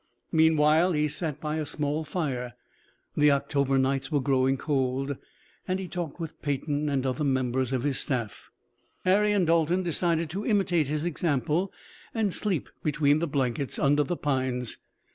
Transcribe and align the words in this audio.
Meanwhile 0.31 0.93
he 0.93 1.07
sat 1.07 1.39
by 1.39 1.57
a 1.57 1.63
small 1.67 2.03
fire 2.03 2.55
the 3.15 3.29
October 3.29 3.77
nights 3.77 4.11
were 4.11 4.19
growing 4.19 4.57
cold 4.57 5.15
and 5.67 5.91
talked 5.91 6.19
with 6.19 6.41
Peyton 6.41 6.89
and 6.89 7.05
other 7.05 7.23
members 7.23 7.71
of 7.71 7.83
his 7.83 7.99
staff. 7.99 8.49
Harry 9.05 9.31
and 9.31 9.45
Dalton 9.45 9.83
decided 9.83 10.27
to 10.31 10.43
imitate 10.43 10.87
his 10.87 11.05
example 11.05 11.71
and 12.15 12.33
sleep 12.33 12.67
between 12.81 13.19
the 13.19 13.27
blankets 13.27 13.77
under 13.77 14.03
the 14.03 14.17
pines. 14.17 14.77